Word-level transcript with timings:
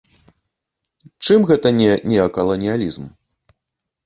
Чым 1.27 1.39
гэта 1.51 1.67
не 1.83 1.91
неакаланіялізм? 2.13 3.03